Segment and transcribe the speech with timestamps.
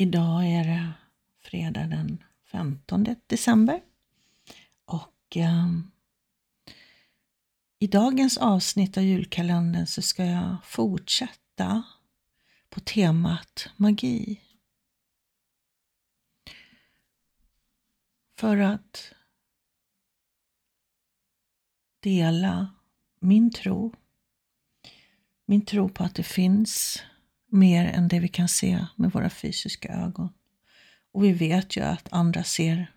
[0.00, 0.92] idag är det
[1.40, 3.82] fredag den 15 december.
[4.84, 5.66] Och eh,
[7.78, 11.82] i dagens avsnitt av julkalendern så ska jag fortsätta
[12.68, 14.40] på temat magi.
[18.38, 19.12] För att
[22.00, 22.74] dela
[23.18, 23.94] min tro.
[25.44, 27.02] Min tro på att det finns
[27.50, 30.32] mer än det vi kan se med våra fysiska ögon.
[31.12, 32.92] Och vi vet ju att andra ser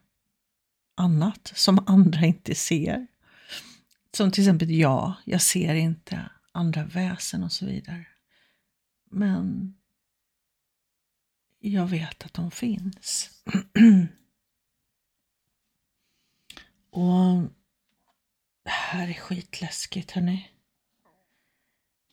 [0.96, 3.08] annat som andra inte ser.
[4.12, 8.06] Som till exempel jag, jag ser inte andra väsen och så vidare.
[9.12, 9.76] Men
[11.60, 13.30] jag vet att de finns.
[16.90, 17.42] och
[18.64, 20.53] det här är skitläskigt hörni.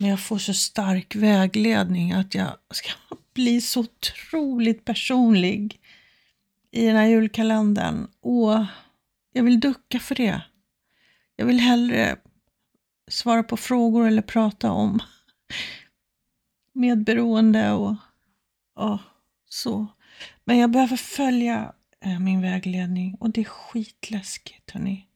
[0.00, 2.90] Men jag får så stark vägledning att jag ska
[3.34, 5.80] bli så otroligt personlig
[6.70, 8.08] i den här julkalendern.
[8.20, 8.64] Och
[9.32, 10.42] jag vill ducka för det.
[11.36, 12.16] Jag vill hellre
[13.10, 15.00] svara på frågor eller prata om
[16.74, 17.96] medberoende och,
[18.76, 18.98] och
[19.48, 19.86] så.
[20.44, 21.72] Men jag behöver följa
[22.04, 25.06] eh, min vägledning och det är skitläskigt hörni.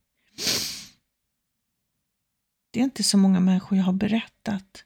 [2.75, 4.85] Det är inte så många människor jag har berättat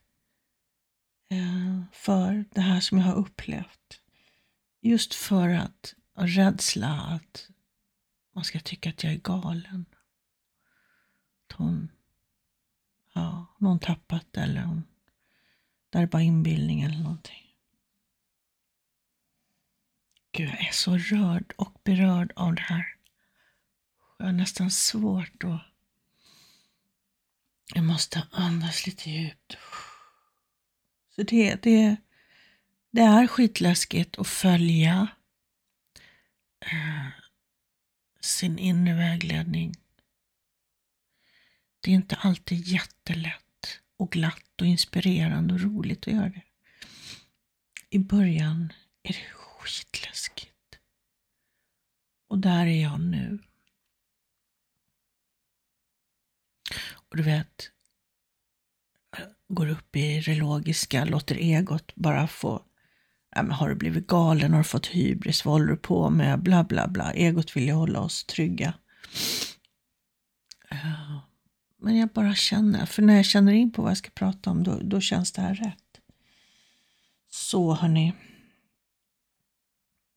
[1.31, 4.01] eh, för det här som jag har upplevt.
[4.81, 7.51] Just för att av rädsla att
[8.35, 9.85] man ska tycka att jag är galen.
[11.45, 11.89] Att hon,
[13.13, 14.85] ja, någon tappat eller hon,
[15.91, 17.55] där är bara inbildning eller någonting.
[20.33, 22.97] Gud, jag är så rörd och berörd av det här.
[24.19, 25.78] Jag har nästan svårt att
[27.75, 29.57] jag måste andas lite djupt.
[31.15, 31.97] Så det, det,
[32.91, 35.09] det är skitläskigt att följa
[36.61, 37.09] eh,
[38.21, 39.75] sin inre vägledning.
[41.81, 46.43] Det är inte alltid jättelätt och glatt och inspirerande och roligt att göra det.
[47.91, 50.79] I början är det skitläskigt.
[52.29, 53.39] Och där är jag nu.
[57.11, 57.71] Och du vet,
[59.49, 62.63] går upp i det logiska, låter egot bara få,
[63.35, 66.43] ja, men har du blivit galen, har du fått hybris, vad håller du på med,
[66.43, 67.13] bla bla bla.
[67.13, 68.75] Egot vill ju hålla oss trygga.
[71.81, 74.63] Men jag bara känner, för när jag känner in på vad jag ska prata om,
[74.63, 76.01] då, då känns det här rätt.
[77.31, 78.15] Så hörni.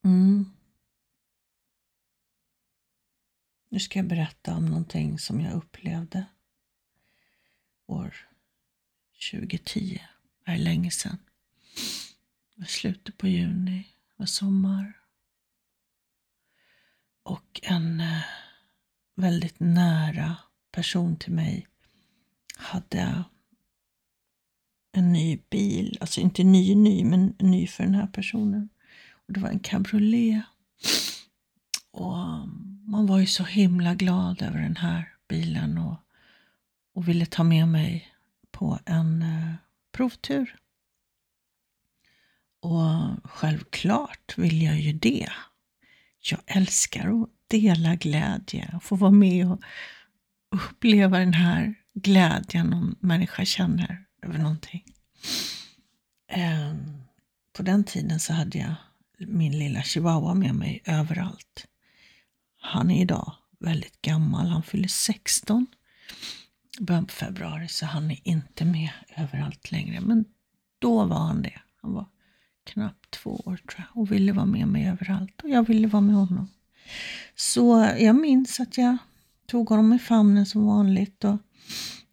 [0.03, 0.45] Mm.
[3.69, 6.25] Nu ska jag berätta om någonting som jag upplevde
[7.91, 8.15] år
[9.31, 10.01] 2010.
[10.45, 11.17] Det är länge sedan.
[12.55, 14.93] Det var slutet på juni, det var sommar.
[17.23, 18.21] Och en eh,
[19.15, 20.35] väldigt nära
[20.71, 21.67] person till mig
[22.55, 23.23] hade
[24.91, 28.69] en ny bil, alltså inte ny ny, men ny för den här personen.
[29.27, 30.43] Och Det var en cabriolet.
[31.91, 35.97] Och mm, man var ju så himla glad över den här bilen och
[37.01, 38.13] och ville ta med mig
[38.51, 39.53] på en eh,
[39.91, 40.55] provtur.
[42.59, 45.29] Och självklart vill jag ju det.
[46.19, 49.59] Jag älskar att dela glädje och få vara med och
[50.51, 54.83] uppleva den här glädjen någon människa känner över någonting.
[56.27, 57.01] Ehm,
[57.53, 58.75] på den tiden så hade jag
[59.17, 61.67] min lilla chihuahua med mig överallt.
[62.61, 65.67] Han är idag väldigt gammal, han fyller 16
[66.79, 70.01] början på februari så han är inte med överallt längre.
[70.01, 70.25] Men
[70.79, 71.59] då var han det.
[71.81, 72.05] Han var
[72.63, 76.01] knappt två år tror jag och ville vara med mig överallt och jag ville vara
[76.01, 76.49] med honom.
[77.35, 78.97] Så jag minns att jag
[79.47, 81.37] tog honom i famnen som vanligt och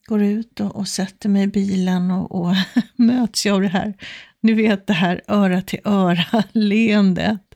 [0.06, 2.54] går ut och, och sätter mig i bilen och, och
[2.96, 3.94] möts jag av det här,
[4.40, 7.54] ni vet det här öra till öra leendet.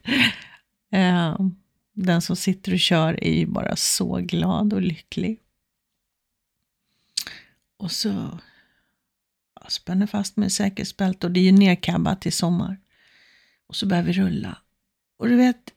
[0.92, 1.38] Eh,
[1.94, 5.38] den som sitter och kör är ju bara så glad och lycklig.
[7.82, 8.38] Och så
[9.62, 12.76] jag spänner fast med säkerhetsbälte och det är ju nerkabbat till sommar.
[13.66, 14.58] Och så börjar vi rulla.
[15.18, 15.70] Och du vet,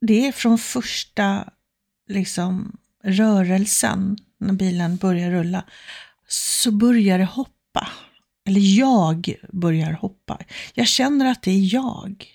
[0.00, 1.50] det är från första
[2.08, 5.64] liksom rörelsen när bilen börjar rulla
[6.28, 7.88] så börjar det hoppa.
[8.44, 10.38] Eller jag börjar hoppa.
[10.74, 12.26] Jag känner att det är jag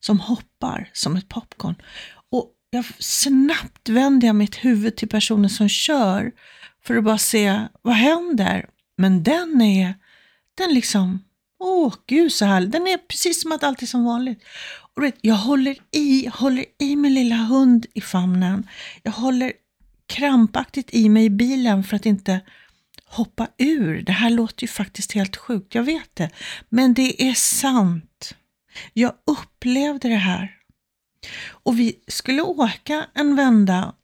[0.00, 1.74] som hoppar som ett popcorn.
[2.30, 6.32] Och jag, snabbt vänder jag mitt huvud till personen som kör
[6.86, 8.66] för att bara se vad händer.
[8.96, 9.94] Men den är,
[10.54, 11.24] den liksom,
[11.58, 12.70] åh gud så härlig.
[12.70, 14.44] Den är precis som att allt är som vanligt.
[14.94, 18.68] Och vet, jag håller i, håller i min lilla hund i famnen.
[19.02, 19.52] Jag håller
[20.06, 22.40] krampaktigt i mig i bilen för att inte
[23.06, 24.02] hoppa ur.
[24.02, 26.30] Det här låter ju faktiskt helt sjukt, jag vet det.
[26.68, 28.34] Men det är sant.
[28.92, 30.56] Jag upplevde det här.
[31.48, 33.94] Och vi skulle åka en vända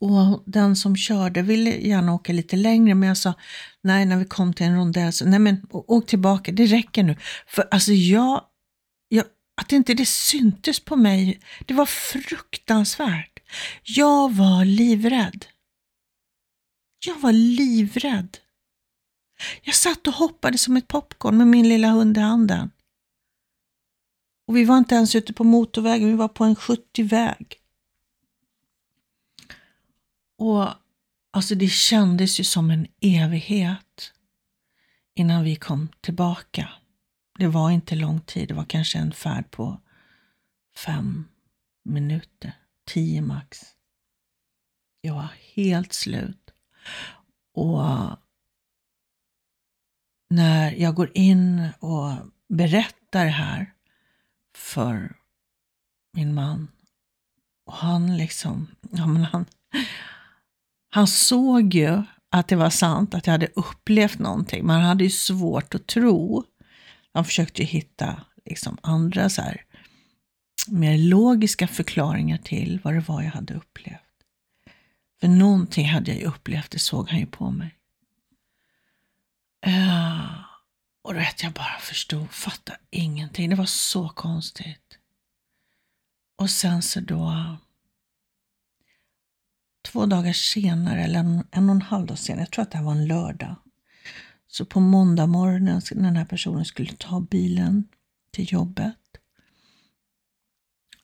[0.00, 3.34] och den som körde ville gärna åka lite längre men jag sa
[3.82, 7.16] nej när vi kom till en rondell så nej men åk tillbaka, det räcker nu.
[7.46, 8.44] För alltså jag,
[9.08, 9.24] jag
[9.60, 13.40] att inte det syntes på mig, det var fruktansvärt.
[13.82, 15.46] Jag var livrädd.
[17.06, 18.38] Jag var livrädd.
[19.62, 22.70] Jag satt och hoppade som ett popcorn med min lilla hund i handen.
[24.48, 27.60] Och vi var inte ens ute på motorvägen, vi var på en 70-väg.
[30.38, 30.68] Och
[31.30, 34.12] alltså det kändes ju som en evighet
[35.14, 36.68] innan vi kom tillbaka.
[37.38, 39.80] Det var inte lång tid, det var kanske en färd på
[40.76, 41.28] fem
[41.84, 42.52] minuter,
[42.84, 43.60] tio max.
[45.00, 46.50] Jag var helt slut.
[47.52, 47.82] Och
[50.30, 52.12] när jag går in och
[52.48, 53.72] berättar det här
[54.54, 55.16] för
[56.12, 56.68] min man
[57.64, 59.46] och han liksom, ja men han,
[60.96, 65.04] han såg ju att det var sant, att jag hade upplevt någonting, men han hade
[65.04, 66.44] ju svårt att tro.
[67.12, 69.64] Han försökte ju hitta liksom andra så här,
[70.68, 74.00] mer logiska förklaringar till vad det var jag hade upplevt.
[75.20, 77.74] För någonting hade jag ju upplevt, det såg han ju på mig.
[79.66, 80.40] Uh,
[81.04, 83.50] och då vet jag bara förstod, fattade ingenting.
[83.50, 84.98] Det var så konstigt.
[86.38, 87.56] Och sen så då,
[89.96, 92.78] två dagar senare, eller en, en och en halv dag senare, jag tror att det
[92.78, 93.56] här var en lördag.
[94.46, 97.88] Så på måndag morgonen när den här personen skulle ta bilen
[98.30, 98.96] till jobbet,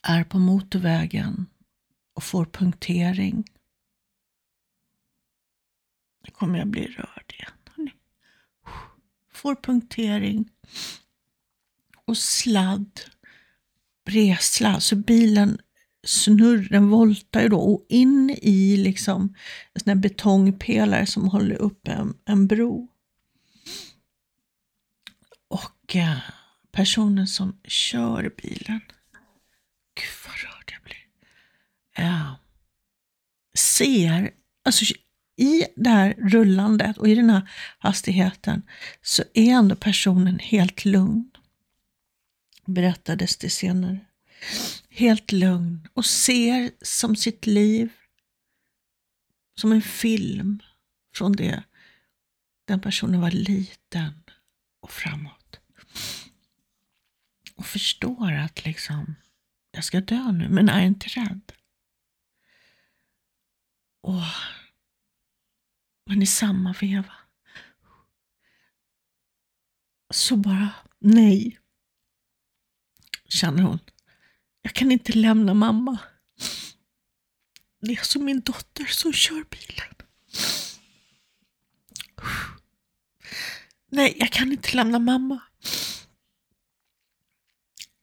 [0.03, 1.47] är på motorvägen
[2.15, 3.45] och får punktering.
[6.25, 7.53] Nu kommer jag bli rörd igen.
[7.77, 7.93] Hörrni.
[9.33, 10.49] Får punktering
[12.05, 13.01] och sladd,
[14.05, 15.59] bredsladd, så bilen
[16.05, 19.35] snurr, den voltar ju då och in i liksom
[19.73, 22.89] en sån här betongpelare som håller upp en, en bro.
[25.49, 26.19] Och eh,
[26.73, 28.81] personen som kör bilen,
[29.95, 31.07] gud vad rörd jag blir,
[32.07, 32.33] eh,
[33.55, 34.31] ser,
[34.65, 34.85] alltså
[35.37, 38.63] i det här rullandet och i den här hastigheten
[39.03, 41.31] så är ändå personen helt lugn.
[42.67, 44.01] Berättades det senare
[44.93, 47.93] helt lugn och ser som sitt liv
[49.55, 50.63] som en film
[51.15, 51.63] från det
[52.65, 54.23] den personen var liten
[54.81, 55.61] och framåt.
[57.57, 59.15] Och förstår att liksom,
[59.71, 61.53] jag ska dö nu, men är inte rädd.
[64.01, 64.23] Och,
[66.07, 67.15] men i samma veva
[70.11, 71.59] så bara, nej,
[73.29, 73.79] känner hon.
[74.63, 75.99] Jag kan inte lämna mamma.
[77.81, 79.95] Det är som min dotter som kör bilen.
[83.89, 85.43] Nej, jag kan inte lämna mamma.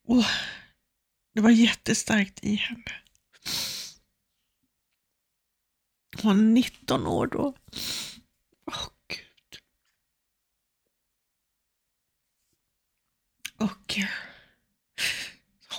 [0.08, 0.24] Och
[1.34, 3.01] det var jättestarkt i henne.
[6.22, 7.56] Hon var 19 år då.
[8.66, 9.60] Åh, Gud.
[13.58, 14.28] Och eh,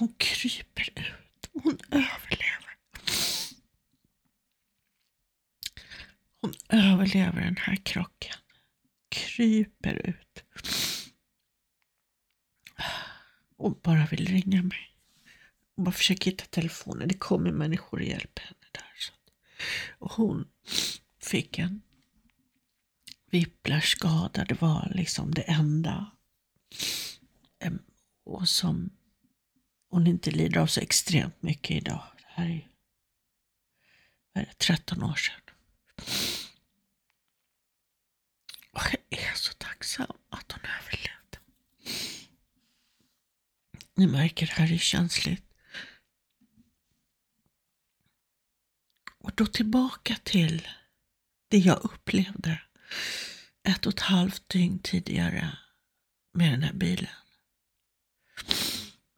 [0.00, 1.50] hon kryper ut.
[1.52, 2.76] Hon överlever.
[6.40, 8.37] Hon överlever den här krocken.
[9.09, 10.45] Kryper ut.
[13.57, 14.97] Och bara vill ringa mig.
[15.76, 17.09] Och bara försöker hitta telefonen.
[17.09, 18.95] Det kommer människor och hjälper henne där.
[18.99, 19.12] Så.
[19.99, 20.49] Och hon
[21.23, 21.83] fick en
[23.30, 24.45] whiplash-skada.
[24.45, 26.11] Det var liksom det enda.
[28.25, 28.90] Och som
[29.90, 32.02] hon inte lider av så extremt mycket idag.
[32.16, 32.49] Det här
[34.35, 35.40] är, är 13 år sedan.
[38.73, 41.38] Och jag är så tacksam att hon överlevde.
[43.94, 45.44] Ni märker, det här är känsligt.
[49.18, 50.68] Och då tillbaka till
[51.49, 52.62] det jag upplevde
[53.62, 55.59] ett och ett halvt dygn tidigare
[56.32, 57.11] med den här bilen.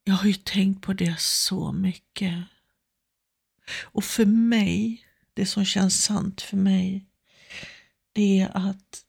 [0.05, 2.45] Jag har ju tänkt på det så mycket.
[3.83, 7.07] Och för mig, det som känns sant för mig,
[8.13, 9.05] det är att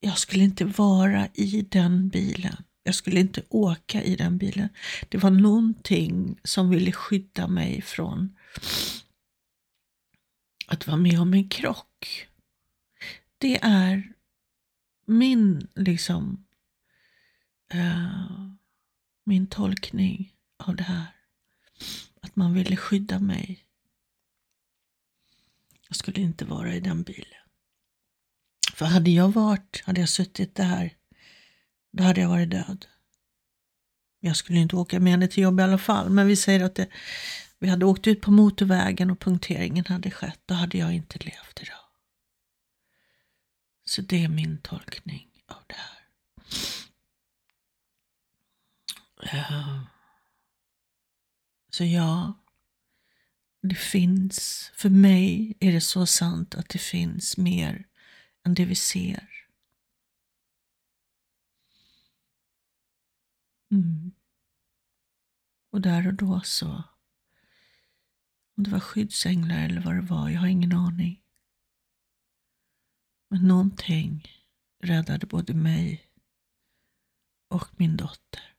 [0.00, 2.56] jag skulle inte vara i den bilen.
[2.82, 4.68] Jag skulle inte åka i den bilen.
[5.08, 8.36] Det var någonting som ville skydda mig från
[10.66, 12.28] att vara med om en krock.
[13.38, 14.12] Det är
[15.06, 16.46] min, liksom,
[17.74, 18.55] uh,
[19.26, 21.06] min tolkning av det här.
[22.20, 23.64] Att man ville skydda mig.
[25.88, 27.48] Jag skulle inte vara i den bilen.
[28.74, 30.96] För hade jag varit, hade jag suttit där,
[31.92, 32.86] då hade jag varit död.
[34.20, 36.74] Jag skulle inte åka med henne till jobbet i alla fall, men vi säger att
[36.74, 36.88] det,
[37.58, 41.62] vi hade åkt ut på motorvägen och punkteringen hade skett, då hade jag inte levt
[41.62, 41.76] idag.
[43.84, 45.98] Så det är min tolkning av det här.
[49.22, 49.86] Ehm.
[51.70, 52.34] Så ja,
[53.62, 57.86] det finns, för mig är det så sant att det finns mer
[58.44, 59.28] än det vi ser.
[63.70, 64.12] Mm.
[65.70, 66.82] Och där och då så,
[68.56, 71.22] om det var skyddsänglar eller vad det var, jag har ingen aning.
[73.28, 74.26] Men någonting
[74.82, 76.10] räddade både mig
[77.48, 78.55] och min dotter.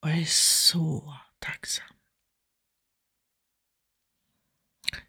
[0.00, 1.86] Och jag är så tacksam.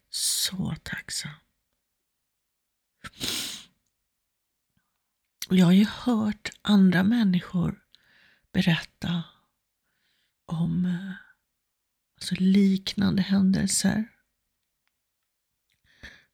[0.09, 1.31] Så tacksam.
[5.49, 7.83] jag har ju hört andra människor
[8.51, 9.23] berätta
[10.45, 10.85] om
[12.15, 14.07] alltså liknande händelser.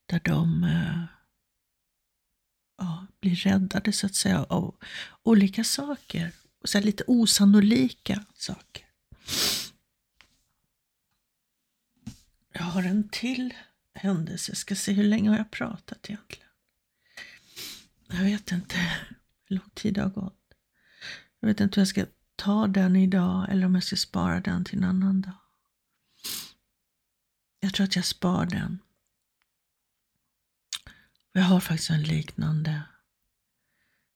[0.05, 1.03] Där de eh,
[2.77, 4.75] ja, blir räddade så att säga av
[5.23, 6.31] olika saker.
[6.61, 8.85] Och Så lite osannolika saker.
[12.53, 13.53] Jag har en till
[13.95, 14.55] händelse.
[14.55, 16.47] Ska se hur länge har jag pratat egentligen?
[18.07, 18.77] Jag vet inte
[19.45, 20.53] hur lång tid det har gått.
[21.39, 24.65] Jag vet inte hur jag ska ta den idag eller om jag ska spara den
[24.65, 25.33] till en annan dag.
[27.59, 28.79] Jag tror att jag spar den.
[31.35, 32.81] Jag har faktiskt en liknande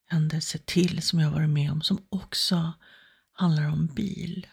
[0.05, 2.73] händelse till som jag varit med om som också
[3.31, 4.47] handlar om bil.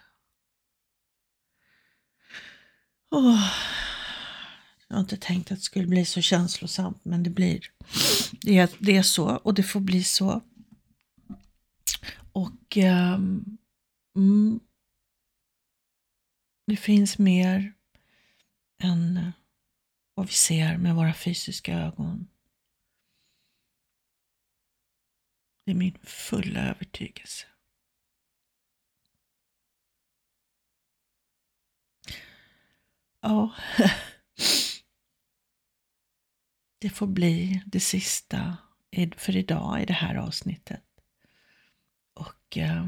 [3.10, 3.50] Oh,
[4.88, 7.70] jag har inte tänkt att det skulle bli så känslosamt, men det blir.
[8.42, 10.40] Det är, det är så och det får bli så.
[12.32, 13.58] Och um,
[14.16, 14.60] mm,
[16.66, 17.74] det finns mer
[18.82, 19.32] än
[20.14, 22.28] vad vi ser med våra fysiska ögon.
[25.64, 27.46] Det är min fulla övertygelse.
[33.20, 33.54] Ja,
[36.78, 38.56] det får bli det sista
[39.16, 40.84] för idag i det här avsnittet.
[42.14, 42.86] Och eh,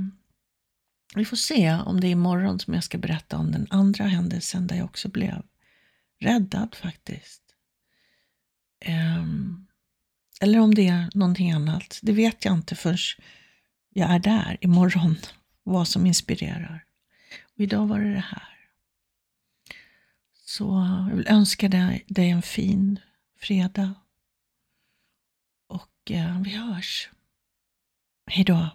[1.14, 4.66] vi får se om det är imorgon som jag ska berätta om den andra händelsen
[4.66, 5.42] där jag också blev
[6.20, 7.45] räddad faktiskt.
[10.40, 12.00] Eller om det är någonting annat.
[12.02, 12.98] Det vet jag inte förrän
[13.90, 15.16] jag är där imorgon.
[15.62, 16.84] Vad som inspirerar.
[17.42, 18.56] Och idag var det det här.
[20.44, 20.64] Så
[21.10, 23.00] jag vill önska dig, dig en fin
[23.38, 23.94] fredag.
[25.66, 27.10] Och eh, vi hörs.
[28.26, 28.70] Hejdå.